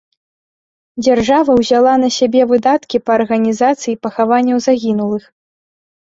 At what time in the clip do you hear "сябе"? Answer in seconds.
2.17-2.41